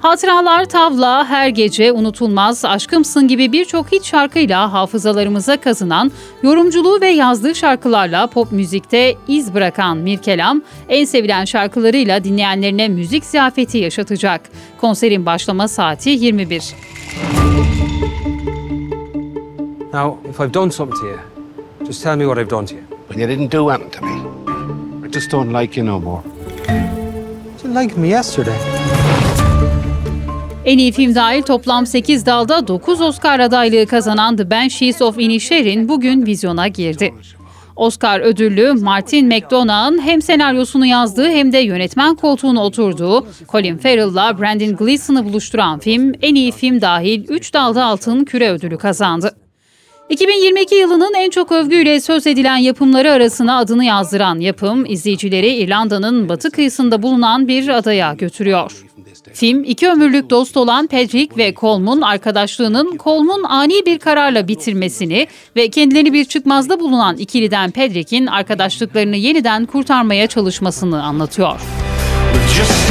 Hatıralar 0.00 0.64
tavla, 0.64 1.24
her 1.28 1.48
gece 1.48 1.92
unutulmaz, 1.92 2.64
aşkımsın 2.64 3.28
gibi 3.28 3.52
birçok 3.52 3.92
hit 3.92 4.04
şarkıyla 4.04 4.72
hafızalarımıza 4.72 5.56
kazınan, 5.60 6.12
yorumculuğu 6.42 7.00
ve 7.00 7.08
yazdığı 7.08 7.54
şarkılarla 7.54 8.26
pop 8.26 8.52
müzikte 8.52 9.14
iz 9.28 9.54
bırakan 9.54 9.96
Mirkelam, 9.96 10.62
en 10.88 11.04
sevilen 11.04 11.44
şarkılarıyla 11.44 12.24
dinleyenlerine 12.24 12.88
müzik 12.88 13.24
ziyafeti 13.24 13.78
yaşatacak. 13.78 14.40
Konserin 14.80 15.26
başlama 15.26 15.68
saati 15.68 16.10
21. 16.10 16.74
Now, 19.92 20.28
if 20.30 20.40
I've 20.40 20.54
done 20.54 20.70
something 20.70 21.00
to 21.00 21.06
you, 21.06 21.18
just 21.86 22.02
tell 22.02 22.16
me 22.16 22.24
what 22.24 22.38
I've 22.38 22.50
done 22.50 22.66
to 22.66 22.74
you. 22.74 22.84
Well, 23.08 23.20
you 23.20 23.28
didn't 23.28 23.52
do 23.52 23.70
anything 23.70 23.92
to 23.92 24.06
me. 24.06 24.12
I 25.06 25.12
just 25.12 25.32
don't 25.32 25.52
like 25.60 25.80
you 25.80 25.86
no 25.86 26.00
more. 26.00 26.22
You 27.64 27.74
liked 27.74 27.96
me 27.96 28.08
yesterday. 28.08 29.05
En 30.66 30.78
iyi 30.78 30.92
film 30.92 31.14
dahil 31.14 31.42
toplam 31.42 31.86
8 31.86 32.26
dalda 32.26 32.68
9 32.68 33.00
Oscar 33.00 33.40
adaylığı 33.40 33.86
kazanan 33.86 34.36
The 34.36 34.50
Banshees 34.50 35.02
of 35.02 35.18
Inisherin 35.18 35.88
bugün 35.88 36.26
vizyona 36.26 36.68
girdi. 36.68 37.14
Oscar 37.76 38.20
ödüllü 38.20 38.72
Martin 38.72 39.26
McDonagh'ın 39.26 39.98
hem 39.98 40.22
senaryosunu 40.22 40.86
yazdığı 40.86 41.28
hem 41.28 41.52
de 41.52 41.58
yönetmen 41.58 42.14
koltuğuna 42.14 42.64
oturduğu 42.64 43.26
Colin 43.48 43.76
Farrell'la 43.76 44.38
Brandon 44.38 44.76
Gleeson'ı 44.76 45.24
buluşturan 45.24 45.78
film 45.78 46.12
en 46.22 46.34
iyi 46.34 46.52
film 46.52 46.80
dahil 46.80 47.24
3 47.28 47.54
dalda 47.54 47.84
altın 47.84 48.24
küre 48.24 48.50
ödülü 48.50 48.78
kazandı. 48.78 49.36
2022 50.10 50.74
yılının 50.74 51.14
en 51.14 51.30
çok 51.30 51.52
övgüyle 51.52 52.00
söz 52.00 52.26
edilen 52.26 52.56
yapımları 52.56 53.12
arasına 53.12 53.58
adını 53.58 53.84
yazdıran 53.84 54.40
yapım, 54.40 54.86
izleyicileri 54.86 55.54
İrlanda'nın 55.54 56.28
batı 56.28 56.50
kıyısında 56.50 57.02
bulunan 57.02 57.48
bir 57.48 57.68
adaya 57.68 58.14
götürüyor. 58.14 58.72
Film, 59.32 59.64
iki 59.64 59.88
ömürlük 59.88 60.30
dost 60.30 60.56
olan 60.56 60.86
Patrick 60.86 61.36
ve 61.36 61.54
Colm'un 61.54 62.00
arkadaşlığının 62.00 62.98
Colm'un 62.98 63.42
ani 63.42 63.86
bir 63.86 63.98
kararla 63.98 64.48
bitirmesini 64.48 65.26
ve 65.56 65.70
kendilerini 65.70 66.12
bir 66.12 66.24
çıkmazda 66.24 66.80
bulunan 66.80 67.16
ikiliden 67.16 67.70
Patrick'in 67.70 68.26
arkadaşlıklarını 68.26 69.16
yeniden 69.16 69.66
kurtarmaya 69.66 70.26
çalışmasını 70.26 71.02
anlatıyor. 71.02 71.60
Just 72.56 72.86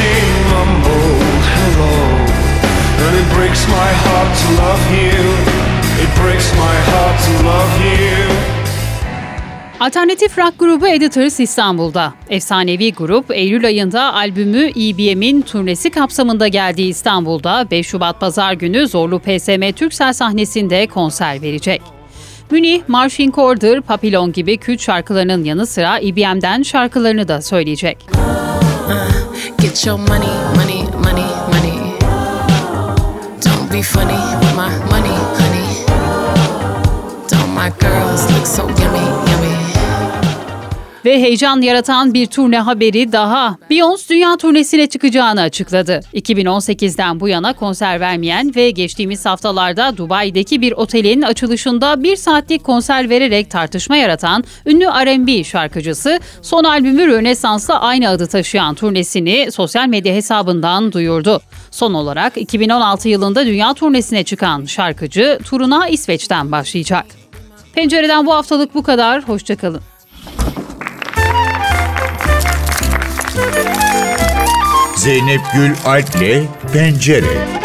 Alternatif 9.80 10.38
rock 10.38 10.60
grubu 10.60 10.88
Editors 10.88 11.40
İstanbul'da. 11.40 12.14
Efsanevi 12.30 12.94
grup 12.94 13.32
Eylül 13.32 13.66
ayında 13.66 14.14
albümü 14.14 14.70
EBM'in 14.70 15.42
turnesi 15.42 15.90
kapsamında 15.90 16.48
geldiği 16.48 16.90
İstanbul'da 16.90 17.68
5 17.72 17.88
Şubat 17.88 18.20
Pazar 18.20 18.54
günü 18.54 18.88
Zorlu 18.88 19.20
PSM 19.20 19.72
Türksel 19.76 20.14
sahnesinde 20.14 20.88
konser 20.88 21.42
verecek. 21.42 21.82
Münih, 22.52 22.82
Marching 22.88 23.38
Order, 23.38 23.82
Papillon 23.82 24.32
gibi 24.32 24.58
kült 24.58 24.82
şarkılarının 24.82 25.44
yanı 25.44 25.66
sıra 25.68 26.00
EBM'den 26.00 26.64
şarkılarını 26.64 27.28
da 27.28 27.42
söyleyecek. 27.42 28.06
Get 29.62 29.86
your 29.88 30.00
money, 30.00 30.30
money, 30.56 30.84
money, 31.04 31.26
money. 31.48 31.80
Don't 33.46 33.74
be 33.74 33.82
funny 33.82 34.20
with 34.42 34.56
my 34.56 34.70
money, 34.92 35.18
honey. 35.38 35.86
Don't 37.32 37.50
my 37.56 37.70
girls 37.80 38.32
look 38.32 38.48
so 38.48 38.62
yummy, 38.64 38.85
ve 41.06 41.22
heyecan 41.22 41.62
yaratan 41.62 42.14
bir 42.14 42.28
turne 42.28 42.60
haberi 42.60 43.12
daha. 43.12 43.58
Beyoncé 43.70 44.10
dünya 44.10 44.38
turnesine 44.38 44.88
çıkacağını 44.88 45.42
açıkladı. 45.42 46.00
2018'den 46.14 47.20
bu 47.20 47.30
yana 47.30 47.54
konser 47.54 48.00
vermeyen 48.00 48.56
ve 48.56 48.72
geçtiğimiz 48.72 49.26
haftalarda 49.26 49.98
Dubai'deki 49.98 50.62
bir 50.62 50.72
otelin 50.72 51.22
açılışında 51.22 52.04
bir 52.04 52.16
saatlik 52.16 52.64
konser 52.64 53.10
vererek 53.10 53.52
tartışma 53.52 53.98
yaratan 53.98 54.44
ünlü 54.66 54.86
R&B 54.86 55.44
şarkıcısı 55.44 56.20
son 56.42 56.64
albümü 56.64 57.08
Rönesans'la 57.08 57.82
aynı 57.82 58.10
adı 58.10 58.28
taşıyan 58.28 58.76
turnesini 58.76 59.52
sosyal 59.52 59.88
medya 59.88 60.14
hesabından 60.14 60.92
duyurdu. 60.92 61.42
Son 61.72 61.94
olarak 61.94 62.38
2016 62.38 63.10
yılında 63.10 63.46
dünya 63.46 63.74
turnesine 63.74 64.24
çıkan 64.24 64.66
şarkıcı 64.66 65.40
turuna 65.46 65.88
İsveç'ten 65.88 66.52
başlayacak. 66.52 67.06
Pencereden 67.74 68.26
bu 68.26 68.34
haftalık 68.34 68.76
bu 68.76 68.84
kadar. 68.84 69.24
Hoşçakalın. 69.24 69.82
Zeynep 75.06 75.42
Gül 75.54 75.74
Alp'le 75.84 76.48
Pencere. 76.72 77.65